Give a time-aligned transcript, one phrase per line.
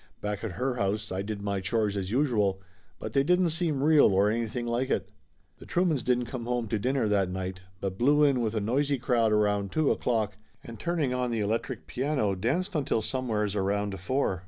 [0.19, 2.59] Back at her house I did my chores as usual,
[2.97, 5.11] but they didn't seem real or anything like it.
[5.59, 8.97] The Truemans didn't come home to dinner that night, but blew in with a noisy
[8.97, 14.39] crowd around two o'clock and turning on the electric piano, danced until somewheres around four.